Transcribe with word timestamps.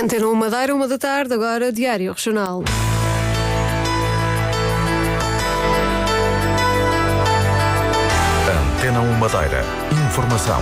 Antena 0.00 0.28
1 0.28 0.34
Madeira, 0.36 0.74
uma 0.76 0.86
da 0.86 0.96
tarde, 0.96 1.34
agora 1.34 1.72
Diário 1.72 2.12
Regional. 2.12 2.62
Antena 8.76 9.00
1 9.00 9.12
Madeira. 9.14 9.64
Informação. 10.08 10.60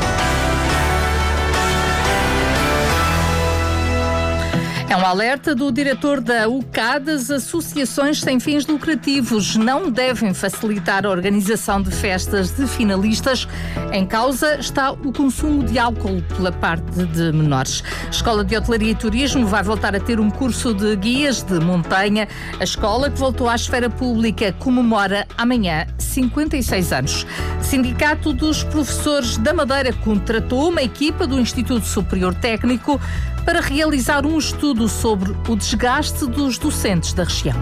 Um 4.96 5.04
alerta 5.04 5.54
do 5.54 5.71
diretor 5.71 6.22
da 6.22 6.49
UCAD. 6.49 7.10
As 7.10 7.31
associações 7.31 8.19
sem 8.19 8.40
fins 8.40 8.67
lucrativos 8.67 9.54
não 9.54 9.90
devem 9.90 10.33
facilitar 10.33 11.04
a 11.04 11.11
organização 11.11 11.83
de 11.83 11.90
festas 11.90 12.51
de 12.53 12.67
finalistas. 12.67 13.47
Em 13.93 14.06
causa 14.06 14.58
está 14.58 14.93
o 14.93 15.12
consumo 15.12 15.62
de 15.65 15.79
álcool 15.79 16.23
pela 16.34 16.51
parte 16.51 17.05
de 17.05 17.30
menores. 17.30 17.84
A 18.06 18.11
Escola 18.11 18.43
de 18.43 18.56
Hotelaria 18.56 18.93
e 18.93 18.95
Turismo 18.95 19.47
vai 19.47 19.62
voltar 19.62 19.95
a 19.95 20.01
ter 20.01 20.19
um 20.19 20.30
curso 20.30 20.73
de 20.73 20.97
guias 20.97 21.43
de 21.43 21.60
montanha. 21.60 22.27
A 22.59 22.65
escola, 22.65 23.10
que 23.10 23.19
voltou 23.19 23.51
à 23.51 23.55
esfera 23.55 23.91
pública, 23.91 24.51
comemora 24.55 25.27
amanhã 25.37 25.87
56 25.99 26.93
anos. 26.95 27.27
Sindicato 27.60 28.33
dos 28.33 28.65
Professores 28.65 29.37
da 29.37 29.52
Madeira 29.52 29.93
contratou 29.93 30.71
uma 30.71 30.83
equipa 30.83 31.27
do 31.27 31.38
Instituto 31.38 31.85
Superior 31.85 32.35
Técnico 32.35 32.99
para 33.47 33.61
realizar 33.61 34.27
um 34.27 34.37
estudo 34.37 34.89
sobre 34.89 35.33
o 35.49 35.55
desgaste 35.57 36.27
dos 36.27 36.59
docentes 36.59 37.13
da 37.13 37.23
região. 37.23 37.57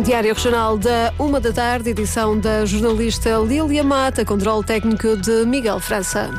Diário 0.00 0.32
Regional 0.32 0.78
da 0.78 1.12
uma 1.18 1.38
da 1.38 1.52
tarde, 1.52 1.90
edição 1.90 2.38
da 2.40 2.64
jornalista 2.64 3.36
Lília 3.46 3.84
Mata, 3.84 4.24
controle 4.24 4.64
técnico 4.64 5.14
de 5.14 5.44
Miguel 5.44 5.78
França. 5.78 6.30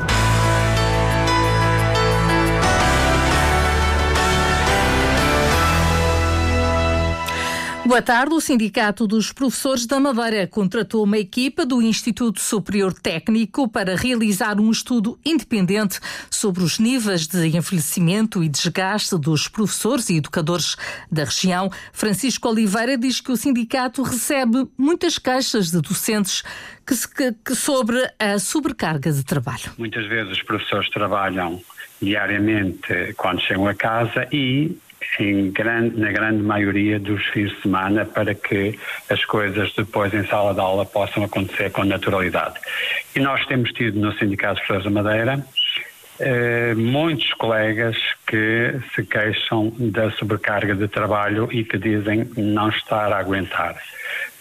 Boa 7.87 8.01
tarde. 8.01 8.33
O 8.33 8.41
Sindicato 8.41 9.07
dos 9.07 9.31
Professores 9.31 9.85
da 9.85 9.97
Madeira 9.97 10.45
contratou 10.45 11.05
uma 11.05 11.17
equipa 11.17 11.65
do 11.65 11.81
Instituto 11.81 12.41
Superior 12.41 12.93
Técnico 12.93 13.65
para 13.69 13.95
realizar 13.95 14.59
um 14.59 14.69
estudo 14.69 15.17
independente 15.25 15.97
sobre 16.29 16.63
os 16.65 16.79
níveis 16.79 17.27
de 17.27 17.47
envelhecimento 17.47 18.43
e 18.43 18.49
desgaste 18.49 19.17
dos 19.17 19.47
professores 19.47 20.09
e 20.09 20.17
educadores 20.17 20.75
da 21.09 21.23
região. 21.23 21.71
Francisco 21.93 22.49
Oliveira 22.49 22.97
diz 22.97 23.21
que 23.21 23.31
o 23.31 23.37
sindicato 23.37 24.03
recebe 24.03 24.67
muitas 24.77 25.17
queixas 25.17 25.71
de 25.71 25.79
docentes 25.79 26.43
que, 26.85 26.93
que, 27.07 27.35
que 27.45 27.55
sobre 27.55 28.05
a 28.19 28.37
sobrecarga 28.37 29.13
de 29.13 29.23
trabalho. 29.23 29.71
Muitas 29.77 30.05
vezes 30.07 30.33
os 30.33 30.43
professores 30.43 30.89
trabalham 30.89 31.61
diariamente 32.01 33.13
quando 33.15 33.39
chegam 33.39 33.65
a 33.65 33.73
casa 33.73 34.27
e 34.29 34.77
grande, 35.51 35.99
na 35.99 36.11
grande 36.11 36.43
maioria 36.43 36.99
dos 36.99 37.25
fins 37.27 37.49
de 37.51 37.61
semana 37.61 38.05
para 38.05 38.33
que 38.33 38.77
as 39.09 39.23
coisas 39.25 39.73
depois 39.73 40.13
em 40.13 40.25
sala 40.25 40.53
de 40.53 40.59
aula 40.59 40.85
possam 40.85 41.23
acontecer 41.23 41.71
com 41.71 41.83
naturalidade. 41.83 42.55
E 43.15 43.19
nós 43.19 43.45
temos 43.45 43.71
tido 43.71 43.99
no 43.99 44.13
Sindicato 44.13 44.61
de 44.61 44.83
da 44.83 44.89
Madeira 44.89 45.45
eh, 46.19 46.73
muitos 46.75 47.31
colegas 47.33 47.95
que 48.25 48.79
se 48.93 49.03
queixam 49.05 49.71
da 49.77 50.11
sobrecarga 50.11 50.75
de 50.75 50.87
trabalho 50.87 51.47
e 51.51 51.63
que 51.63 51.77
dizem 51.77 52.29
não 52.35 52.69
estar 52.69 53.11
a 53.13 53.19
aguentar. 53.19 53.75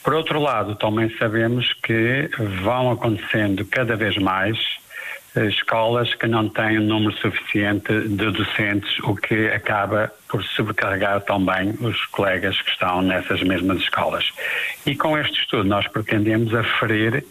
Por 0.03 0.15
outro 0.15 0.41
lado, 0.41 0.75
também 0.77 1.11
sabemos 1.19 1.73
que 1.83 2.31
vão 2.63 2.93
acontecendo 2.93 3.65
cada 3.67 3.97
vez 3.97 4.17
mais 4.17 4.57
escolas 5.37 6.15
que 6.15 6.27
não 6.27 6.49
têm 6.49 6.79
um 6.79 6.85
número 6.85 7.13
suficiente 7.19 7.93
de 8.09 8.31
docentes, 8.31 8.99
o 9.01 9.15
que 9.15 9.49
acaba 9.49 10.11
por 10.29 10.43
sobrecarregar 10.43 11.21
também 11.23 11.75
os 11.81 12.05
colegas 12.07 12.61
que 12.61 12.71
estão 12.71 13.03
nessas 13.03 13.43
mesmas 13.43 13.79
escolas. 13.79 14.33
E 14.85 14.97
com 14.97 15.17
este 15.19 15.41
estudo 15.41 15.65
nós 15.65 15.87
pretendemos 15.89 16.55
aferir 16.55 17.25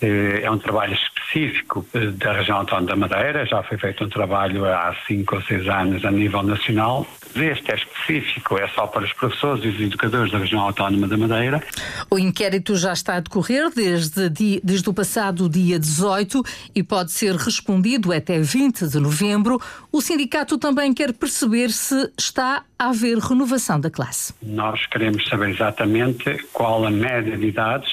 eh, 0.00 0.40
é 0.42 0.50
um 0.50 0.58
trabalho 0.58 0.94
específico 1.32 1.86
eh, 1.94 2.10
da 2.12 2.32
região 2.32 2.58
autónoma 2.58 2.86
da 2.86 2.96
Madeira, 2.96 3.46
já 3.46 3.62
foi 3.62 3.78
feito 3.78 4.04
um 4.04 4.08
trabalho 4.08 4.64
há 4.66 4.94
cinco 5.06 5.36
ou 5.36 5.42
seis 5.42 5.66
anos 5.68 6.04
a 6.04 6.10
nível 6.10 6.42
nacional. 6.42 7.06
Este 7.34 7.72
é 7.72 7.74
específico, 7.74 8.58
é 8.58 8.68
só 8.68 8.86
para 8.86 9.04
os 9.04 9.12
professores 9.14 9.64
e 9.64 9.68
os 9.68 9.80
educadores 9.80 10.30
da 10.30 10.38
região 10.38 10.60
autónoma 10.60 11.08
da 11.08 11.16
Madeira. 11.16 11.62
O 12.10 12.18
inquérito 12.18 12.76
já 12.76 12.92
está 12.92 13.16
a 13.16 13.20
decorrer 13.20 13.70
desde, 13.74 14.28
desde 14.62 14.88
o 14.88 14.92
passado 14.92 15.48
dia 15.48 15.78
18 15.78 16.42
e 16.74 16.82
pode 16.82 17.10
ser 17.10 17.34
respondido 17.34 18.12
até 18.12 18.38
20 18.38 18.86
de 18.86 18.98
novembro. 18.98 19.58
O 19.90 20.02
sindicato 20.02 20.58
também 20.58 20.92
quer 20.92 21.12
perceber 21.14 21.70
se 21.70 22.10
está 22.18 22.64
a 22.78 22.90
haver 22.90 23.16
renovação 23.18 23.80
da 23.80 23.90
classe. 23.90 24.34
Nós 24.42 24.84
queremos 24.86 25.26
saber 25.28 25.50
exatamente 25.50 26.44
qual 26.52 26.84
a 26.84 26.90
média 26.90 27.36
de 27.36 27.46
idades 27.46 27.90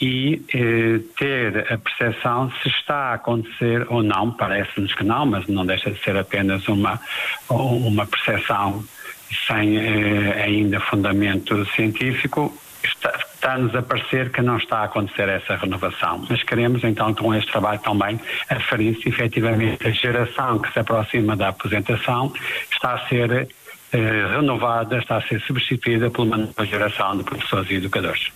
e 0.00 0.42
eh, 0.54 1.00
ter 1.18 1.72
a 1.72 1.76
percepção 1.76 2.50
se 2.62 2.68
está 2.68 3.10
a 3.10 3.14
acontecer 3.14 3.86
ou 3.90 4.02
não, 4.02 4.30
parece-nos 4.30 4.94
que 4.94 5.04
não, 5.04 5.26
mas 5.26 5.46
não 5.46 5.66
deixa 5.66 5.90
de 5.90 6.02
ser 6.02 6.16
apenas 6.16 6.66
uma, 6.68 6.98
uma 7.48 8.06
percepção 8.06 8.82
sem 9.46 9.76
eh, 9.76 10.42
ainda 10.42 10.80
fundamento 10.80 11.64
científico, 11.74 12.52
está-nos 12.82 13.74
a 13.74 13.82
parecer 13.82 14.30
que 14.30 14.42
não 14.42 14.56
está 14.56 14.78
a 14.78 14.84
acontecer 14.84 15.28
essa 15.28 15.56
renovação. 15.56 16.24
Mas 16.28 16.42
queremos 16.42 16.82
então 16.82 17.14
com 17.14 17.34
este 17.34 17.50
trabalho 17.50 17.78
também 17.80 18.18
aferir 18.48 18.96
se 19.02 19.08
efetivamente 19.08 19.86
a 19.86 19.90
geração 19.90 20.58
que 20.58 20.72
se 20.72 20.78
aproxima 20.78 21.36
da 21.36 21.48
aposentação. 21.48 22.32
Está 22.72 22.94
a 22.94 23.08
ser 23.08 23.48
renovada, 23.96 24.98
está 24.98 25.16
a 25.16 25.22
ser 25.22 25.40
substituída 25.42 26.10
por 26.10 26.22
uma 26.22 26.36
nova 26.36 26.64
geração 26.64 27.16
de 27.16 27.24
professores 27.24 27.70
e 27.70 27.74
educadores. 27.74 28.28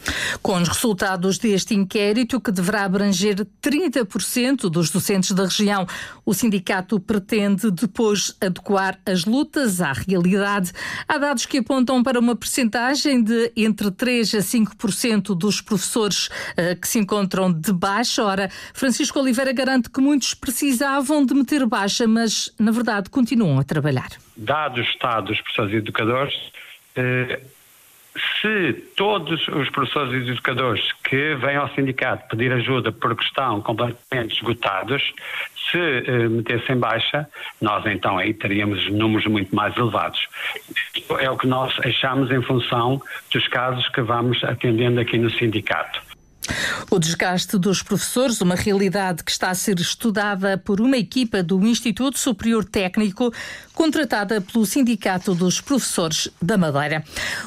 Com 0.42 0.56
os 0.56 0.68
resultados 0.68 1.38
deste 1.38 1.74
inquérito, 1.74 2.40
que 2.40 2.50
deverá 2.50 2.84
abranger 2.84 3.46
30% 3.62 4.68
dos 4.68 4.90
docentes 4.90 5.30
da 5.32 5.44
região, 5.44 5.86
o 6.24 6.34
sindicato 6.34 6.98
pretende 6.98 7.70
depois 7.70 8.36
adequar 8.40 8.98
as 9.06 9.24
lutas 9.24 9.80
à 9.80 9.92
realidade. 9.92 10.72
Há 11.06 11.18
dados 11.18 11.46
que 11.46 11.58
apontam 11.58 12.02
para 12.02 12.18
uma 12.18 12.34
percentagem 12.34 13.22
de 13.22 13.52
entre 13.56 13.90
3% 13.90 14.38
a 14.38 14.42
5% 14.42 15.36
dos 15.36 15.60
professores 15.60 16.26
uh, 16.26 16.78
que 16.80 16.88
se 16.88 16.98
encontram 16.98 17.52
de 17.52 17.72
baixa. 17.72 18.24
Ora, 18.24 18.50
Francisco 18.72 19.20
Oliveira 19.20 19.52
garante 19.52 19.88
que 19.88 20.00
muitos 20.00 20.34
precisavam 20.34 21.24
de 21.24 21.34
meter 21.34 21.64
baixa, 21.66 22.06
mas 22.06 22.52
na 22.58 22.72
verdade 22.72 23.08
continuam 23.08 23.58
a 23.58 23.64
trabalhar 23.64 24.08
dado 24.36 24.78
o 24.78 24.82
estado 24.82 25.26
dos 25.26 25.40
professores 25.44 25.72
e 25.72 25.76
educadores, 25.76 26.52
eh, 26.96 27.40
se 28.40 28.72
todos 28.96 29.48
os 29.48 29.68
professores 29.70 30.12
e 30.12 30.30
educadores 30.30 30.92
que 31.02 31.34
vêm 31.34 31.56
ao 31.56 31.68
sindicato 31.74 32.28
pedir 32.28 32.52
ajuda 32.52 32.92
porque 32.92 33.24
estão 33.24 33.60
completamente 33.60 34.36
esgotados, 34.36 35.12
se 35.70 35.78
eh, 35.78 36.28
metessem 36.28 36.76
baixa, 36.76 37.28
nós 37.60 37.84
então 37.86 38.16
aí 38.16 38.32
teríamos 38.32 38.88
números 38.90 39.26
muito 39.26 39.54
mais 39.54 39.76
elevados. 39.76 40.28
Isto 40.94 41.18
é 41.18 41.28
o 41.28 41.36
que 41.36 41.46
nós 41.46 41.74
achamos 41.84 42.30
em 42.30 42.40
função 42.42 43.02
dos 43.32 43.48
casos 43.48 43.88
que 43.88 44.00
vamos 44.00 44.42
atendendo 44.44 45.00
aqui 45.00 45.18
no 45.18 45.30
sindicato. 45.30 46.13
O 46.90 46.98
desgaste 46.98 47.58
dos 47.58 47.82
professores, 47.82 48.40
uma 48.40 48.54
realidade 48.54 49.24
que 49.24 49.30
está 49.30 49.50
a 49.50 49.54
ser 49.54 49.78
estudada 49.78 50.58
por 50.58 50.80
uma 50.80 50.96
equipa 50.96 51.42
do 51.42 51.64
Instituto 51.66 52.18
Superior 52.18 52.64
Técnico, 52.64 53.32
contratada 53.72 54.40
pelo 54.40 54.64
Sindicato 54.64 55.34
dos 55.34 55.60
Professores 55.60 56.28
da 56.40 56.56
Madeira. 56.56 57.04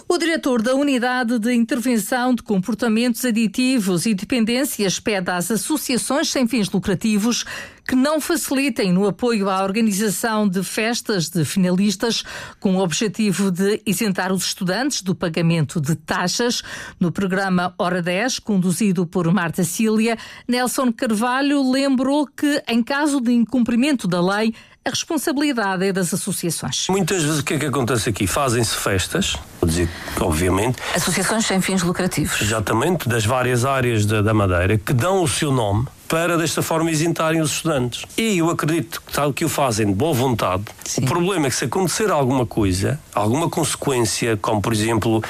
O 0.08 0.18
diretor 0.18 0.62
da 0.62 0.76
Unidade 0.76 1.40
de 1.40 1.54
Intervenção 1.54 2.34
de 2.34 2.44
Comportamentos 2.44 3.24
Aditivos 3.24 4.06
e 4.06 4.14
Dependências 4.14 5.00
pede 5.00 5.32
às 5.32 5.50
associações 5.52 6.30
sem 6.30 6.48
fins 6.48 6.70
lucrativos 6.70 7.46
que 7.88 7.96
não 7.96 8.20
facilitem 8.20 8.92
no 8.92 9.08
apoio 9.08 9.50
à 9.50 9.64
organização 9.64 10.48
de 10.48 10.62
festas 10.62 11.30
de 11.30 11.46
finalistas 11.46 12.22
com 12.60 12.76
o 12.76 12.80
objetivo 12.80 13.50
de 13.50 13.82
isentar 13.86 14.34
os 14.34 14.46
estudantes 14.46 15.02
do 15.02 15.16
pagamento 15.16 15.80
de 15.80 15.96
taxas. 15.96 16.62
No 17.00 17.12
programa 17.14 17.74
Hora 17.78 18.02
10, 18.02 18.40
conduzido 18.40 19.08
por 19.08 19.32
Marta 19.32 19.64
Cília, 19.64 20.18
Nelson 20.46 20.92
Carvalho 20.92 21.72
lembrou 21.72 22.28
que, 22.28 22.62
em 22.68 22.84
caso 22.84 23.22
de 23.22 23.32
incumprimento 23.32 24.06
da 24.06 24.22
lei, 24.22 24.54
a 24.84 24.90
responsabilidade 24.90 25.86
é 25.86 25.94
das 25.94 26.14
associações. 26.14 26.88
Muitas 26.90 27.24
vezes 27.24 27.40
o 27.40 27.44
que 27.44 27.54
é 27.54 27.60
que 27.60 27.66
acontece 27.66 28.10
aqui? 28.10 28.26
Fazem-se 28.26 28.76
festas, 28.76 29.38
vou 29.60 29.70
dizer, 29.70 29.90
obviamente. 30.20 30.78
Associações 30.96 31.46
sem 31.46 31.62
fins 31.62 31.84
lucrativos. 31.84 32.42
Exatamente, 32.42 33.08
das 33.08 33.26
várias 33.26 33.66
áreas 33.66 34.06
da, 34.06 34.22
da 34.22 34.34
Madeira, 34.34 34.78
que 34.78 34.94
dão 34.94 35.24
o 35.24 35.28
seu 35.28 35.52
nome 35.52 35.88
para 36.08 36.38
desta 36.38 36.62
forma 36.62 36.90
isentarem 36.90 37.42
os 37.42 37.52
estudantes. 37.52 38.06
E 38.18 38.38
eu 38.38 38.50
acredito 38.50 39.02
que 39.06 39.14
tal 39.14 39.34
que 39.34 39.46
o 39.46 39.50
fazem 39.50 39.88
de 39.88 39.94
boa 39.94 40.14
vontade. 40.14 40.64
Sim. 40.84 41.04
O 41.04 41.06
problema 41.06 41.48
é 41.48 41.50
que 41.50 41.56
se 41.56 41.66
acontecer 41.66 42.10
alguma 42.10 42.46
coisa, 42.46 43.00
alguma 43.14 43.50
consequência, 43.50 44.38
como 44.38 44.62
por 44.62 44.74
exemplo 44.74 45.22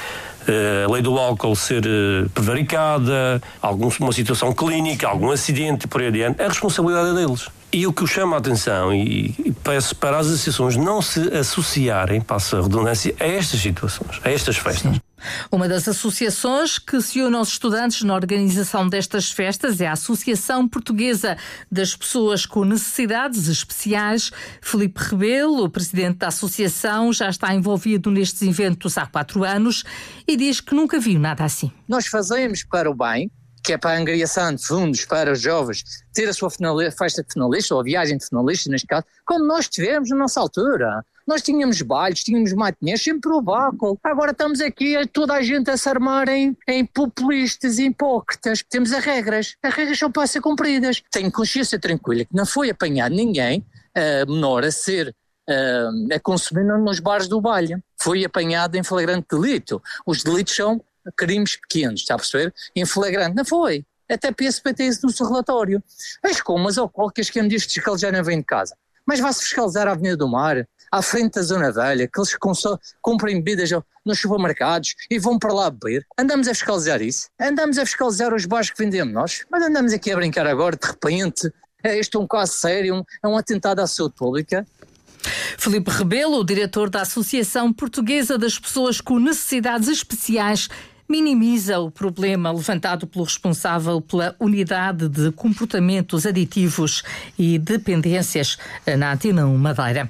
eh, 0.48 0.86
a 0.88 0.92
lei 0.92 1.02
do 1.02 1.18
álcool 1.18 1.56
ser 1.56 1.86
eh, 1.86 2.28
prevaricada, 2.34 3.42
alguma 3.62 4.12
situação 4.14 4.54
clínica, 4.54 5.08
algum 5.08 5.32
acidente 5.32 5.88
por 5.88 6.02
aí 6.02 6.08
adiante, 6.08 6.42
a 6.42 6.48
responsabilidade 6.48 7.10
é 7.10 7.14
deles. 7.14 7.48
E 7.72 7.86
o 7.86 7.92
que 7.92 8.04
eu 8.04 8.08
chamo 8.08 8.34
a 8.34 8.38
atenção 8.38 8.94
e, 8.94 9.36
e 9.44 9.52
peço 9.52 9.94
para 9.96 10.18
as 10.18 10.28
associações 10.28 10.78
não 10.78 11.02
se 11.02 11.20
associarem, 11.36 12.22
passa 12.22 12.60
a 12.60 12.62
redundância, 12.62 13.14
a 13.20 13.26
estas 13.26 13.60
situações, 13.60 14.22
a 14.24 14.32
estas 14.32 14.56
festas. 14.56 14.94
Sim. 14.94 15.02
Uma 15.52 15.68
das 15.68 15.88
associações 15.88 16.78
que 16.78 17.02
se 17.02 17.22
une 17.22 17.36
aos 17.36 17.50
estudantes 17.50 18.04
na 18.04 18.14
organização 18.14 18.88
destas 18.88 19.32
festas 19.32 19.82
é 19.82 19.88
a 19.88 19.94
Associação 19.94 20.68
Portuguesa 20.68 21.38
das 21.72 21.96
Pessoas 21.96 22.46
com 22.46 22.64
Necessidades 22.64 23.48
Especiais. 23.48 24.32
Felipe 24.62 25.02
Rebelo, 25.02 25.64
o 25.64 25.70
presidente 25.70 26.18
da 26.18 26.28
associação, 26.28 27.12
já 27.14 27.30
está 27.30 27.54
envolvido 27.54 28.12
nestes 28.12 28.42
eventos 28.42 28.98
há 28.98 29.06
quatro 29.06 29.44
anos 29.44 29.84
e 30.28 30.36
diz 30.36 30.60
que 30.62 30.76
nunca 30.76 31.00
viu 31.00 31.20
nada 31.20 31.44
assim. 31.44 31.72
Nós 31.88 32.08
fazemos 32.08 32.64
para 32.64 32.90
o 32.90 32.96
bem, 32.96 33.32
que 33.64 33.74
é 33.74 33.78
para 33.78 34.00
angariação 34.00 34.56
de 34.56 34.66
fundos 34.66 35.04
para 35.06 35.32
os 35.32 35.42
jovens 35.42 35.84
ter 36.14 36.30
a 36.30 36.34
sua 36.34 36.50
festa 36.50 37.22
de 37.22 37.34
finalista, 37.34 37.76
ou 37.76 37.82
a 37.82 37.84
viagem 37.84 38.18
de 38.18 38.26
finalista, 38.26 38.70
neste 38.70 38.88
caso, 38.88 39.06
como 39.26 39.46
nós 39.46 39.68
tivemos 39.68 40.10
na 40.10 40.16
nossa 40.16 40.40
altura. 40.40 41.04
Nós 41.28 41.42
tínhamos 41.42 41.82
bailes, 41.82 42.24
tínhamos 42.24 42.54
matinhas, 42.54 43.02
sempre 43.02 43.30
o 43.30 43.42
vácuo. 43.42 44.00
Agora 44.02 44.32
estamos 44.32 44.62
aqui 44.62 44.96
toda 45.08 45.34
a 45.34 45.42
gente 45.42 45.70
a 45.70 45.76
se 45.76 45.90
armar 45.90 46.30
em, 46.30 46.56
em 46.66 46.86
populistas 46.86 47.78
hipócritas. 47.80 48.64
Temos 48.64 48.94
as 48.94 49.04
regras. 49.04 49.56
As 49.62 49.74
regras 49.74 50.00
são 50.00 50.10
para 50.10 50.26
ser 50.26 50.40
cumpridas. 50.40 51.04
Tenho 51.12 51.30
consciência 51.30 51.78
tranquila 51.78 52.24
que 52.24 52.34
não 52.34 52.46
foi 52.46 52.70
apanhado 52.70 53.14
ninguém 53.14 53.60
uh, 53.60 54.32
menor 54.32 54.64
a 54.64 54.72
ser 54.72 55.14
uh, 55.50 56.16
a 56.16 56.20
consumir 56.22 56.64
nos 56.64 57.02
bares 57.02 57.28
do 57.28 57.42
baile. 57.42 57.76
Foi 58.00 58.24
apanhado 58.24 58.76
em 58.78 58.84
flagrante 58.84 59.28
delito. 59.30 59.84
Os 60.06 60.24
delitos 60.24 60.56
são 60.56 60.82
crimes 61.18 61.58
pequenos, 61.58 62.02
está 62.02 62.16
a 62.16 62.18
perceber? 62.18 62.54
Em 62.74 62.86
flagrante. 62.86 63.36
Não 63.36 63.44
foi. 63.44 63.86
Até 64.10 64.32
PSP 64.32 64.74
tem 64.74 64.88
isso 64.88 65.06
no 65.06 65.12
seu 65.12 65.28
relatório. 65.28 65.84
As 66.24 66.40
comas 66.40 66.78
qualquer 66.94 67.26
que 67.26 67.42
me 67.42 67.50
diz 67.50 67.68
já 67.98 68.12
não 68.14 68.24
vem 68.24 68.38
de 68.38 68.46
casa. 68.46 68.78
Mas 69.06 69.20
vai-se 69.20 69.44
fiscalizar 69.44 69.88
a 69.88 69.92
Avenida 69.92 70.18
do 70.18 70.28
Mar, 70.28 70.68
à 70.92 71.02
frente 71.02 71.36
da 71.36 71.42
Zona 71.42 71.72
Velha, 71.72 72.08
que 72.08 72.20
eles 72.20 72.36
comprem 73.02 73.42
bebidas 73.42 73.70
nos 74.06 74.20
supermercados 74.20 74.96
e 75.10 75.20
vão 75.20 75.38
para 75.38 75.54
lá 75.54 75.70
beber. 75.70 76.06
Andamos 76.18 76.48
a 76.48 76.54
fiscalizar 76.54 77.02
isso. 77.02 77.28
Andamos 77.40 77.78
a 77.78 77.86
fiscalizar 77.86 78.34
os 78.34 78.46
bares 78.46 78.70
que 78.70 78.78
vendemos 78.78 79.14
nós. 79.14 79.46
Mas 79.50 79.64
andamos 79.64 79.94
aqui 79.94 80.12
a 80.12 80.16
brincar 80.16 80.48
agora, 80.48 80.78
de 80.78 80.88
repente. 80.88 81.52
É, 81.84 81.98
este 81.98 82.18
é 82.18 82.20
um 82.20 82.28
caso 82.28 82.54
sério, 82.54 83.06
é 83.24 83.28
um 83.28 83.38
atentado 83.38 83.80
à 83.80 83.88
saúde 83.88 84.16
pública. 84.16 84.66
Felipe 85.58 85.92
Rebelo, 85.92 86.46
diretor 86.46 86.90
da 86.90 87.02
Associação 87.02 87.74
Portuguesa 87.74 88.38
das 88.38 88.58
Pessoas 88.58 89.02
com 89.02 89.20
Necessidades 89.20 89.88
Especiais, 89.90 90.70
minimiza 91.10 91.80
o 91.80 91.90
problema 91.90 92.52
levantado 92.52 93.08
pelo 93.08 93.24
responsável 93.24 94.02
pela 94.02 94.36
Unidade 94.40 95.08
de 95.08 95.32
Comportamentos 95.32 96.26
Aditivos 96.26 97.02
e 97.40 97.58
Dependências 97.58 98.58
na 98.98 99.14
Antena 99.14 99.46
1 99.46 99.58
Madeira. 99.58 100.10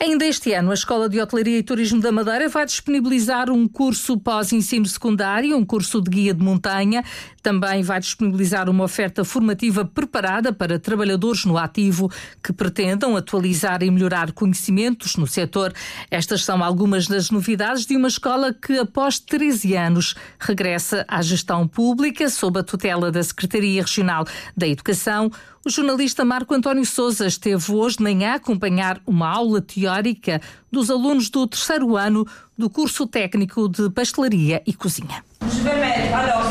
Ainda 0.00 0.24
este 0.24 0.54
ano, 0.54 0.70
a 0.70 0.74
Escola 0.74 1.08
de 1.08 1.20
Hotelaria 1.20 1.58
e 1.58 1.62
Turismo 1.62 2.00
da 2.00 2.10
Madeira 2.10 2.48
vai 2.48 2.64
disponibilizar 2.64 3.50
um 3.50 3.68
curso 3.68 4.16
pós-ensino 4.18 4.86
secundário, 4.86 5.56
um 5.56 5.64
curso 5.64 6.00
de 6.00 6.10
guia 6.10 6.32
de 6.32 6.42
montanha. 6.42 7.04
Também 7.42 7.82
vai 7.82 8.00
disponibilizar 8.00 8.68
uma 8.70 8.84
oferta 8.84 9.24
formativa 9.24 9.84
preparada 9.84 10.52
para 10.52 10.78
trabalhadores 10.78 11.44
no 11.44 11.58
ativo 11.58 12.10
que 12.42 12.52
pretendam 12.52 13.16
atualizar 13.16 13.82
e 13.82 13.90
melhorar 13.90 14.32
conhecimentos 14.32 15.16
no 15.16 15.26
setor. 15.26 15.72
Estas 16.10 16.44
são 16.44 16.62
algumas 16.62 17.06
das 17.06 17.30
novidades 17.30 17.84
de 17.84 17.96
uma 17.96 18.08
escola 18.08 18.54
que, 18.54 18.78
após 18.78 19.18
13 19.18 19.76
anos, 19.76 20.14
regressa 20.38 21.04
à 21.08 21.20
gestão 21.22 21.66
pública 21.66 22.28
sob 22.28 22.60
a 22.60 22.62
tutela 22.62 23.10
da 23.10 23.22
Secretaria 23.22 23.82
Regional 23.82 24.24
da 24.56 24.66
Educação. 24.66 25.30
O 25.64 25.70
jornalista 25.70 26.24
Marco 26.24 26.54
António 26.54 26.86
Souza 26.86 27.26
esteve 27.26 27.72
hoje 27.72 27.98
de 27.98 28.02
manhã 28.02 28.32
a 28.32 28.34
acompanhar 28.36 29.00
uma 29.06 29.28
aula 29.28 29.60
teórica 29.60 30.40
dos 30.70 30.90
alunos 30.90 31.28
do 31.28 31.46
terceiro 31.46 31.96
ano 31.96 32.26
do 32.56 32.70
curso 32.70 33.06
técnico 33.06 33.68
de 33.68 33.90
pastelaria 33.90 34.62
e 34.66 34.72
cozinha. 34.72 35.24
Je 35.40 35.62
vais 35.62 36.12
alors 36.12 36.48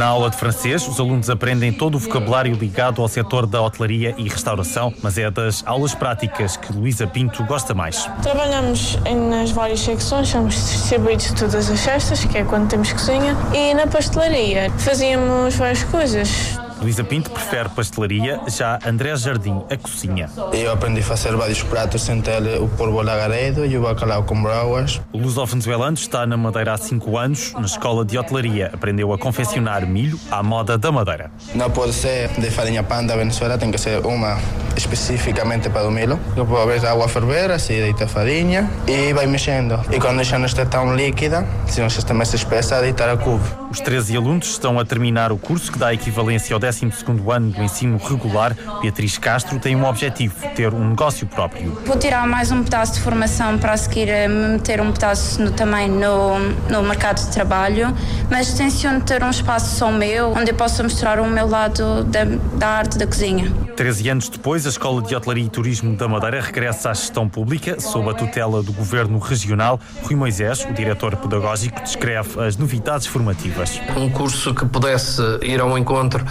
na 0.00 0.06
aula 0.06 0.30
de 0.30 0.36
francês, 0.38 0.88
os 0.88 0.98
alunos 0.98 1.28
aprendem 1.28 1.70
todo 1.70 1.96
o 1.96 1.98
vocabulário 1.98 2.54
ligado 2.54 3.02
ao 3.02 3.08
setor 3.08 3.44
da 3.44 3.60
hotelaria 3.60 4.14
e 4.16 4.30
restauração, 4.30 4.94
mas 5.02 5.18
é 5.18 5.30
das 5.30 5.62
aulas 5.66 5.94
práticas 5.94 6.56
que 6.56 6.72
Luísa 6.72 7.06
Pinto 7.06 7.44
gosta 7.44 7.74
mais. 7.74 8.08
Trabalhamos 8.22 8.96
nas 9.28 9.50
várias 9.50 9.80
secções, 9.80 10.28
somos 10.28 10.54
distribuídos 10.54 11.30
todas 11.32 11.70
as 11.70 11.84
festas, 11.84 12.24
que 12.24 12.38
é 12.38 12.44
quando 12.44 12.70
temos 12.70 12.90
cozinha, 12.94 13.36
e 13.52 13.74
na 13.74 13.86
pastelaria 13.86 14.70
fazíamos 14.78 15.54
várias 15.56 15.84
coisas 15.84 16.58
Luísa 16.80 17.04
Pinto 17.04 17.30
prefere 17.30 17.68
pastelaria, 17.68 18.40
já 18.48 18.78
André 18.86 19.14
Jardim 19.14 19.62
a 19.70 19.76
cozinha. 19.76 20.30
Eu 20.52 20.72
aprendi 20.72 21.00
a 21.00 21.04
fazer 21.04 21.36
vários 21.36 21.62
pratos, 21.62 22.08
entre 22.08 22.58
o 22.58 22.68
polvo 22.68 23.02
lagaredo 23.02 23.66
e 23.66 23.76
o 23.76 23.82
bacalhau 23.82 24.22
com 24.22 24.42
brauas. 24.42 25.00
O 25.12 25.18
luso-venezuelano 25.18 25.94
está 25.94 26.26
na 26.26 26.36
Madeira 26.36 26.72
há 26.72 26.78
5 26.78 27.18
anos. 27.18 27.52
Na 27.54 27.66
escola 27.66 28.04
de 28.04 28.18
hotelaria 28.18 28.70
aprendeu 28.72 29.12
a 29.12 29.18
confeccionar 29.18 29.86
milho 29.86 30.18
à 30.30 30.42
moda 30.42 30.78
da 30.78 30.90
Madeira. 30.90 31.30
Não 31.54 31.70
pode 31.70 31.92
ser 31.92 32.28
de 32.28 32.50
farinha 32.50 32.82
pan 32.82 33.04
da 33.04 33.14
Venezuela, 33.14 33.58
tem 33.58 33.70
que 33.70 33.78
ser 33.78 34.04
uma 34.06 34.38
especificamente 34.76 35.68
para 35.68 35.86
o 35.86 35.90
milho. 35.90 36.18
Depois 36.34 36.82
a 36.84 36.92
água 36.92 37.04
a 37.04 37.08
ferver, 37.08 37.50
assim 37.50 37.74
deita 37.74 38.04
a 38.04 38.08
farinha 38.08 38.70
e 38.86 39.12
vai 39.12 39.26
mexendo. 39.26 39.78
E 39.92 40.00
quando 40.00 40.24
já 40.24 40.38
não 40.38 40.46
está 40.46 40.64
tão 40.64 40.96
líquida, 40.96 41.46
se 41.66 41.80
não 41.80 41.88
está 41.88 42.14
mais 42.14 42.32
espessa, 42.32 42.80
deitar 42.80 43.10
a 43.10 43.16
cubo. 43.18 43.59
Os 43.70 43.78
13 43.78 44.16
alunos 44.16 44.50
estão 44.50 44.80
a 44.80 44.84
terminar 44.84 45.30
o 45.30 45.38
curso 45.38 45.70
que 45.70 45.78
dá 45.78 45.94
equivalência 45.94 46.52
ao 46.54 46.58
12 46.58 46.90
ano 47.32 47.52
do 47.52 47.62
ensino 47.62 47.98
regular, 47.98 48.56
Beatriz 48.82 49.16
Castro 49.16 49.60
tem 49.60 49.76
um 49.76 49.84
objetivo, 49.84 50.34
ter 50.56 50.74
um 50.74 50.88
negócio 50.88 51.24
próprio. 51.24 51.80
Vou 51.86 51.96
tirar 51.96 52.26
mais 52.26 52.50
um 52.50 52.64
pedaço 52.64 52.94
de 52.94 53.00
formação 53.00 53.58
para 53.58 53.76
seguir 53.76 54.10
a 54.10 54.28
meter 54.28 54.80
um 54.80 54.90
pedaço 54.90 55.40
no, 55.40 55.52
também 55.52 55.88
no, 55.88 56.38
no 56.68 56.82
mercado 56.82 57.24
de 57.24 57.30
trabalho, 57.32 57.94
mas 58.28 58.52
tenciono 58.54 59.00
ter 59.02 59.22
um 59.22 59.30
espaço 59.30 59.76
só 59.76 59.92
meu, 59.92 60.32
onde 60.32 60.50
eu 60.50 60.54
possa 60.56 60.82
mostrar 60.82 61.20
o 61.20 61.26
meu 61.28 61.46
lado 61.48 62.02
da, 62.04 62.24
da 62.24 62.68
arte 62.68 62.98
da 62.98 63.06
cozinha. 63.06 63.69
13 63.80 64.10
anos 64.10 64.28
depois, 64.28 64.66
a 64.66 64.68
Escola 64.68 65.00
de 65.00 65.16
Hotelaria 65.16 65.42
e 65.42 65.48
Turismo 65.48 65.96
da 65.96 66.06
Madeira 66.06 66.38
regressa 66.42 66.90
à 66.90 66.92
gestão 66.92 67.26
pública, 67.26 67.80
sob 67.80 68.10
a 68.10 68.12
tutela 68.12 68.62
do 68.62 68.74
Governo 68.74 69.18
Regional. 69.18 69.80
Rui 70.02 70.14
Moisés, 70.14 70.66
o 70.68 70.72
diretor 70.74 71.16
pedagógico, 71.16 71.80
descreve 71.80 72.42
as 72.42 72.58
novidades 72.58 73.06
formativas. 73.06 73.80
Um 73.96 74.10
curso 74.10 74.54
que 74.54 74.66
pudesse 74.66 75.22
ir 75.40 75.62
ao 75.62 75.78
encontro 75.78 76.22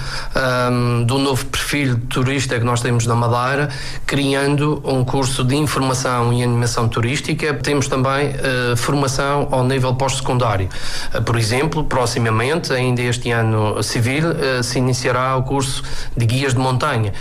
um, 0.71 1.03
do 1.03 1.17
novo 1.17 1.43
perfil 1.47 1.95
de 1.95 2.05
turista 2.05 2.59
que 2.59 2.63
nós 2.63 2.81
temos 2.81 3.07
na 3.07 3.15
Madeira, 3.15 3.69
criando 4.05 4.79
um 4.85 5.03
curso 5.03 5.43
de 5.43 5.55
informação 5.55 6.31
e 6.31 6.43
animação 6.43 6.87
turística. 6.87 7.51
Temos 7.55 7.87
também 7.87 8.29
uh, 8.29 8.77
formação 8.77 9.47
ao 9.49 9.63
nível 9.63 9.95
pós-secundário. 9.95 10.69
Uh, 11.15 11.23
por 11.23 11.35
exemplo, 11.35 11.83
proximamente, 11.83 12.71
ainda 12.71 13.01
este 13.01 13.31
ano 13.31 13.81
civil, 13.81 14.25
uh, 14.29 14.61
se 14.61 14.77
iniciará 14.77 15.35
o 15.35 15.41
curso 15.41 15.81
de 16.15 16.27
guias 16.27 16.53
de 16.53 16.59
montanha 16.59 17.11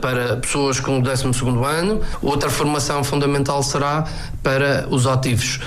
para 0.00 0.36
pessoas 0.36 0.80
com 0.80 0.98
o 0.98 1.02
12 1.02 1.24
ano. 1.64 2.00
Outra 2.22 2.50
formação 2.50 3.02
fundamental 3.04 3.62
será 3.62 4.04
para 4.42 4.86
os 4.90 5.06
ativos, 5.06 5.60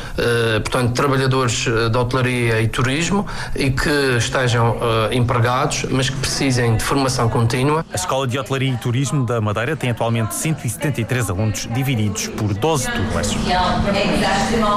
portanto, 0.64 0.94
trabalhadores 0.94 1.66
de 1.66 1.98
hotelaria 1.98 2.62
e 2.62 2.68
turismo 2.68 3.28
e 3.56 3.70
que 3.70 4.18
estejam 4.18 4.78
empregados, 5.12 5.86
mas 5.90 6.10
que 6.10 6.18
precisem 6.18 6.78
de 6.78 6.84
formação 6.84 7.30
contínua. 7.30 7.86
A 7.92 7.96
Escola 7.96 8.28
de 8.28 8.40
Hotelaria 8.40 8.74
e 8.74 8.78
Turismo 8.78 9.26
da 9.26 9.40
Madeira 9.42 9.76
tem 9.76 9.90
atualmente 9.92 10.34
173 10.36 11.30
alunos 11.30 11.68
divididos 11.74 12.28
por 12.28 12.54
12 12.54 12.92
turmas. 12.92 13.30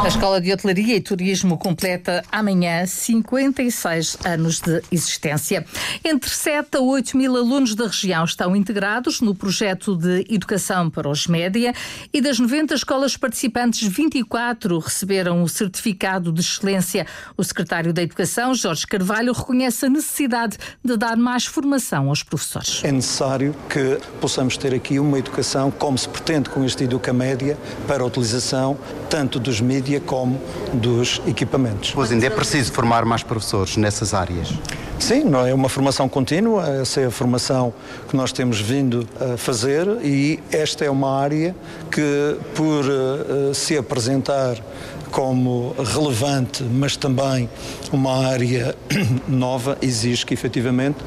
A 0.05 0.09
Escola 0.09 0.41
de 0.41 0.53
Hotelaria 0.53 0.97
e 0.97 1.01
Turismo 1.01 1.57
completa 1.57 2.23
amanhã 2.31 2.85
56 2.87 4.19
anos 4.25 4.61
de 4.61 4.83
existência. 4.91 5.65
Entre 6.05 6.29
7 6.31 6.77
a 6.77 6.81
8 6.81 7.17
mil 7.17 7.37
alunos 7.37 7.75
da 7.75 7.87
região 7.87 8.25
estão 8.25 8.55
integrados 8.55 9.14
no 9.21 9.35
projeto 9.35 9.97
de 9.97 10.27
educação 10.29 10.89
para 10.91 11.09
os 11.09 11.27
média 11.27 11.73
e 12.13 12.21
das 12.21 12.39
90 12.39 12.75
escolas 12.75 13.17
participantes, 13.17 13.87
24 13.87 14.79
receberam 14.79 15.43
o 15.43 15.49
certificado 15.49 16.33
de 16.33 16.41
excelência. 16.41 17.07
O 17.37 17.45
secretário 17.45 17.93
da 17.93 18.03
Educação, 18.03 18.55
Jorge 18.55 18.87
Carvalho, 18.87 19.33
reconhece 19.33 19.87
a 19.87 19.89
necessidade 19.89 20.57
de 20.85 20.97
dar 20.97 21.17
mais 21.17 21.47
formação 21.47 22.09
aos 22.09 22.23
professores. 22.23 22.81
É 22.85 22.93
necessário 22.93 23.55
que 23.69 23.99
possamos 24.21 24.57
ter 24.57 24.75
aqui 24.75 24.99
uma 24.99 25.19
educação, 25.19 25.71
como 25.71 25.97
se 25.99 26.09
pretende 26.09 26.51
com 26.51 26.65
este 26.65 26.85
Educamédia, 26.85 27.59
para 27.87 28.03
a 28.03 28.07
utilização 28.07 28.79
tanto 29.09 29.39
dos 29.39 29.61
mídia 29.61 30.01
como 30.01 30.41
dos 30.73 31.21
equipamentos. 31.27 31.93
Pois 31.93 32.11
ainda 32.11 32.27
é 32.27 32.31
preciso 32.31 32.73
formar 32.73 33.05
mais 33.05 33.23
professores 33.23 33.77
nessas 33.77 34.13
áreas. 34.13 34.49
Sim, 34.99 35.25
é 35.47 35.53
uma 35.53 35.69
formação 35.69 36.09
contínua, 36.09 36.67
essa 36.81 37.01
é 37.01 37.07
a 37.07 37.11
formação 37.11 37.75
que 38.09 38.17
nós 38.17 38.33
temos 38.33 38.61
vindo 38.61 39.07
a 39.21 39.37
fazer 39.37 39.87
e 40.03 40.41
esta 40.51 40.85
é 40.85 40.91
uma 40.91 41.19
área 41.19 41.55
que, 41.91 42.39
por 42.55 42.85
uh, 42.85 43.55
se 43.55 43.77
apresentar 43.77 44.57
como 45.11 45.77
relevante, 45.79 46.65
mas 46.65 46.97
também 46.97 47.49
uma 47.93 48.27
área 48.27 48.75
nova, 49.29 49.77
exige 49.83 50.25
que 50.27 50.35
efetivamente 50.35 50.99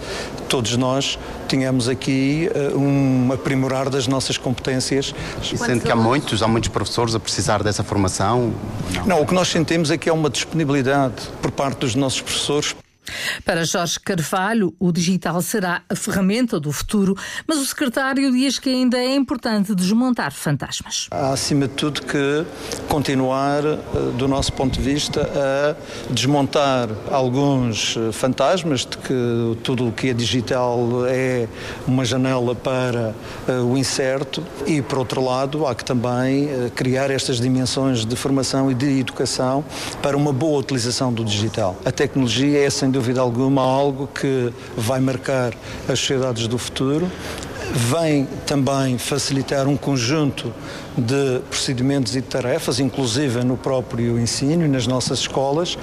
todos 0.48 0.78
nós 0.78 1.18
tenhamos 1.48 1.90
aqui 1.90 2.50
uh, 2.56 2.78
um 2.78 3.32
aprimorar 3.34 3.90
das 3.90 4.08
nossas 4.08 4.38
competências. 4.38 5.14
E 5.42 5.58
sente 5.58 5.86
que 5.86 5.92
há 5.92 5.96
muitos, 5.96 6.44
há 6.44 6.48
muitos 6.48 6.70
professores 6.70 7.16
a 7.16 7.20
precisar 7.20 7.64
dessa 7.64 7.84
formação? 7.84 8.54
Não, 8.94 9.08
não 9.08 9.22
o 9.22 9.26
que 9.26 9.34
nós 9.34 9.48
sentimos 9.48 9.92
é 9.92 9.98
que 9.98 10.10
há 10.10 10.14
uma 10.14 10.30
disponibilidade 10.30 11.16
por 11.42 11.52
parte 11.52 11.80
dos 11.80 11.96
nossos 11.96 12.22
professores 12.22 12.76
para 13.46 13.64
Jorge 13.66 14.00
Carvalho, 14.00 14.74
o 14.80 14.92
digital 14.92 15.42
será 15.42 15.82
a 15.90 15.96
ferramenta 15.96 16.60
do 16.60 16.72
futuro, 16.72 17.16
mas 17.48 17.58
o 17.58 17.66
secretário 17.66 18.32
diz 18.32 18.60
que 18.60 18.70
ainda 18.70 18.98
é 18.98 19.16
importante 19.16 19.74
desmontar 19.74 20.32
fantasmas. 20.32 21.08
Há, 21.12 21.32
acima 21.32 21.68
de 21.68 21.74
tudo, 21.74 22.02
que 22.02 22.46
continuar, 22.88 23.64
eh, 23.66 23.78
do 24.18 24.28
nosso 24.28 24.54
ponto 24.54 24.80
de 24.80 24.82
vista, 24.82 25.22
a 25.22 26.12
desmontar 26.14 26.90
alguns 27.12 27.96
eh, 27.98 28.12
fantasmas 28.12 28.82
de 28.82 28.98
que 28.98 29.58
tudo 29.64 29.88
o 29.88 29.92
que 29.92 30.10
é 30.10 30.14
digital 30.14 31.06
é 31.08 31.48
uma 31.88 32.04
janela 32.06 32.54
para 32.54 33.16
eh, 33.48 33.54
o 33.60 33.78
incerto 33.78 34.44
e, 34.66 34.82
por 34.82 35.00
outro 35.00 35.24
lado, 35.24 35.66
há 35.66 35.74
que 35.74 35.86
também 35.86 36.50
criar 36.76 37.10
estas 37.10 37.40
dimensões 37.40 38.06
de 38.06 38.16
formação 38.16 38.70
e 38.70 38.74
de 38.74 39.00
educação 39.00 39.64
para 40.02 40.18
uma 40.18 40.34
boa 40.34 40.60
utilização 40.60 41.12
do 41.14 41.24
digital. 41.24 41.76
A 41.86 41.92
tecnologia 41.92 42.66
é, 42.66 42.70
sem 42.70 42.90
dúvida 42.90 42.97
alguma, 43.20 43.62
algo 43.62 44.08
que 44.08 44.52
vai 44.76 45.00
marcar 45.00 45.54
as 45.88 46.00
sociedades 46.00 46.48
do 46.48 46.58
futuro. 46.58 47.10
Vem 47.72 48.26
também 48.46 48.98
facilitar 48.98 49.68
um 49.68 49.76
conjunto 49.76 50.54
de 50.98 51.42
procedimentos 51.48 52.16
e 52.16 52.22
tarefas, 52.22 52.80
inclusive 52.80 53.44
no 53.44 53.56
próprio 53.56 54.20
ensino 54.20 54.68
nas 54.68 54.88
nossas 54.88 55.20
escolas. 55.20 55.78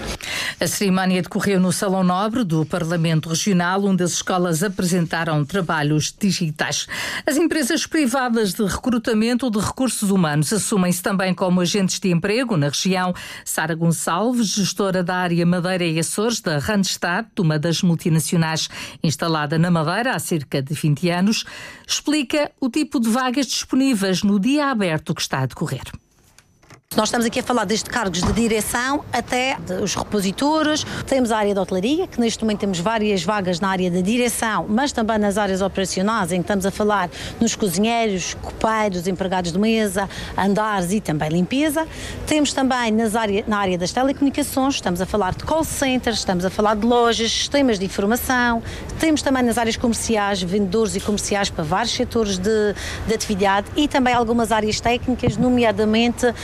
A 0.60 0.66
cerimónia 0.66 1.22
decorreu 1.22 1.60
no 1.60 1.72
Salão 1.72 2.02
Nobre 2.02 2.42
do 2.42 2.66
Parlamento 2.66 3.28
Regional, 3.28 3.84
onde 3.84 4.02
as 4.02 4.12
escolas 4.12 4.62
apresentaram 4.62 5.44
trabalhos 5.44 6.14
digitais. 6.18 6.86
As 7.24 7.36
empresas 7.36 7.86
privadas 7.86 8.54
de 8.54 8.64
recrutamento 8.64 9.50
de 9.50 9.58
recursos 9.58 10.10
humanos 10.10 10.52
assumem-se 10.52 11.02
também 11.02 11.32
como 11.32 11.60
agentes 11.60 12.00
de 12.00 12.10
emprego 12.10 12.56
na 12.56 12.68
região. 12.68 13.14
Sara 13.44 13.74
Gonçalves, 13.74 14.48
gestora 14.48 15.02
da 15.02 15.16
área 15.16 15.46
Madeira 15.46 15.84
e 15.84 15.98
Açores 15.98 16.40
da 16.40 16.58
Randstad, 16.58 17.26
uma 17.38 17.58
das 17.58 17.82
multinacionais 17.82 18.68
instalada 19.02 19.58
na 19.58 19.70
Madeira 19.70 20.14
há 20.14 20.18
cerca 20.18 20.60
de 20.60 20.74
20 20.74 21.10
anos, 21.10 21.44
explica 21.86 22.50
o 22.60 22.68
tipo 22.68 22.98
de 22.98 23.08
vagas 23.08 23.46
disponíveis 23.46 24.22
no 24.22 24.40
dia 24.40 24.66
aberto 24.66 25.03
que 25.12 25.20
está 25.20 25.40
a 25.40 25.46
decorrer. 25.46 25.82
Nós 26.96 27.08
estamos 27.08 27.26
aqui 27.26 27.40
a 27.40 27.42
falar 27.42 27.64
desde 27.64 27.90
cargos 27.90 28.22
de 28.22 28.32
direção 28.32 29.04
até 29.12 29.56
os 29.82 29.96
repositores. 29.96 30.84
Temos 31.08 31.32
a 31.32 31.38
área 31.38 31.52
de 31.52 31.58
hotelaria, 31.58 32.06
que 32.06 32.20
neste 32.20 32.44
momento 32.44 32.60
temos 32.60 32.78
várias 32.78 33.24
vagas 33.24 33.58
na 33.58 33.68
área 33.68 33.90
de 33.90 34.00
direção, 34.00 34.64
mas 34.68 34.92
também 34.92 35.18
nas 35.18 35.36
áreas 35.36 35.60
operacionais, 35.60 36.30
em 36.30 36.36
que 36.36 36.44
estamos 36.44 36.64
a 36.64 36.70
falar 36.70 37.10
nos 37.40 37.56
cozinheiros, 37.56 38.34
copeiros, 38.34 39.08
empregados 39.08 39.50
de 39.50 39.58
mesa, 39.58 40.08
andares 40.38 40.92
e 40.92 41.00
também 41.00 41.30
limpeza. 41.30 41.84
Temos 42.28 42.52
também 42.52 42.92
nas 42.92 43.16
área, 43.16 43.42
na 43.48 43.58
área 43.58 43.76
das 43.76 43.90
telecomunicações, 43.90 44.76
estamos 44.76 45.00
a 45.00 45.06
falar 45.06 45.34
de 45.34 45.42
call 45.42 45.64
centers, 45.64 46.18
estamos 46.18 46.44
a 46.44 46.50
falar 46.50 46.76
de 46.76 46.86
lojas, 46.86 47.32
sistemas 47.32 47.76
de 47.76 47.86
informação. 47.86 48.62
Temos 49.04 49.20
também 49.20 49.42
nas 49.42 49.58
áreas 49.58 49.76
comerciais, 49.76 50.42
vendedores 50.42 50.96
e 50.96 51.00
comerciais 51.00 51.50
para 51.50 51.62
vários 51.62 51.92
setores 51.92 52.38
de, 52.38 52.74
de 53.06 53.14
atividade 53.14 53.66
e 53.76 53.86
também 53.86 54.14
algumas 54.14 54.50
áreas 54.50 54.80
técnicas, 54.80 55.36
nomeadamente 55.36 56.24
uh, 56.24 56.34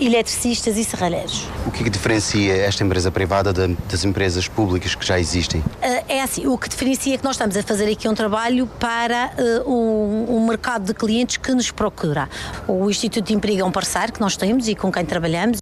eletricistas 0.00 0.78
e 0.78 0.84
serralheiros. 0.84 1.46
O 1.66 1.70
que, 1.70 1.82
é 1.82 1.84
que 1.84 1.90
diferencia 1.90 2.56
esta 2.56 2.82
empresa 2.82 3.10
privada 3.10 3.52
das 3.52 4.06
empresas 4.06 4.48
públicas 4.48 4.94
que 4.94 5.04
já 5.04 5.20
existem? 5.20 5.60
Uh, 5.60 6.04
é 6.08 6.22
assim, 6.22 6.46
o 6.46 6.56
que 6.56 6.70
diferencia 6.70 7.14
é 7.14 7.18
que 7.18 7.24
nós 7.24 7.34
estamos 7.34 7.54
a 7.58 7.62
fazer 7.62 7.92
aqui 7.92 8.08
um 8.08 8.14
trabalho 8.14 8.66
para 8.80 9.30
uh, 9.66 9.70
um, 9.70 10.34
um, 10.34 10.46
mercado 10.46 10.86
de 10.86 10.94
clientes 10.94 11.36
que 11.36 11.52
nos 11.52 11.70
procura. 11.70 12.26
O 12.66 12.88
Instituto 12.88 13.26
de 13.26 13.34
Emprego 13.34 13.60
é 13.60 13.64
um 13.66 13.70
parceiro 13.70 14.14
que 14.14 14.20
nós 14.22 14.34
temos 14.34 14.66
e 14.66 14.74
com 14.74 14.90
quem 14.90 15.04
trabalhamos. 15.04 15.58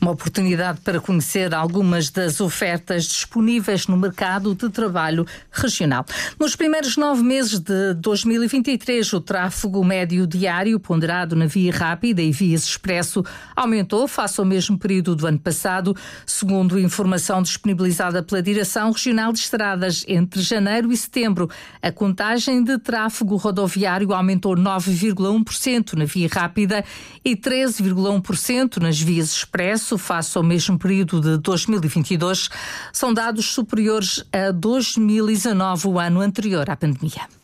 Uma 0.00 0.12
oportunidade 0.12 0.80
para 0.80 1.00
conhecer 1.00 1.54
algumas 1.54 2.10
das 2.10 2.40
ofertas 2.40 3.04
disponíveis 3.04 3.86
no 3.86 3.96
mercado 3.96 4.54
de 4.54 4.68
trabalho 4.68 5.26
regional. 5.50 6.04
Nos 6.38 6.56
primeiros 6.56 6.96
nove 6.96 7.22
meses 7.22 7.58
de 7.58 7.94
2023, 7.94 9.12
o 9.12 9.20
tráfego 9.20 9.84
médio 9.84 10.26
diário 10.26 10.78
ponderado 10.80 11.36
na 11.36 11.46
via 11.46 11.72
rápida 11.72 12.22
e 12.22 12.32
vias 12.32 12.64
expresso 12.64 13.24
aumentou 13.54 14.08
face 14.08 14.40
ao 14.40 14.46
mesmo 14.46 14.78
período 14.78 15.14
do 15.14 15.26
ano 15.26 15.38
passado, 15.38 15.96
segundo 16.26 16.78
informação 16.78 17.42
disponibilizada 17.42 18.22
pela 18.22 18.42
Direção 18.42 18.90
Regional 18.90 19.32
de 19.32 19.40
Estradas 19.40 20.04
entre 20.08 20.40
janeiro 20.40 20.92
e 20.92 20.96
setembro. 20.96 21.50
A 21.80 21.92
contagem 21.92 22.62
de 22.62 22.78
tráfego 22.78 23.36
rodoviário 23.36 24.12
aumentou 24.12 24.56
9,1% 24.56 25.94
na 25.94 26.04
via 26.04 26.28
rápida 26.30 26.84
e 27.24 27.36
13,1% 27.36 28.78
nas 28.78 29.00
vias 29.00 29.32
expresso 29.32 29.81
regresso 29.82 29.98
face 29.98 30.38
ao 30.38 30.44
mesmo 30.44 30.78
período 30.78 31.20
de 31.20 31.36
2022 31.38 32.48
são 32.92 33.12
dados 33.12 33.46
superiores 33.46 34.24
a 34.32 34.52
2019, 34.52 35.88
o 35.88 35.98
ano 35.98 36.20
anterior 36.20 36.70
à 36.70 36.76
pandemia. 36.76 37.41